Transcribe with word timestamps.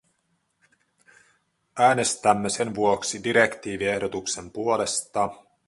Äänestämme 1.77 2.49
sen 2.49 2.75
vuoksi 2.75 3.23
direktiiviehdotuksen 3.23 4.51
puolesta. 4.51 5.29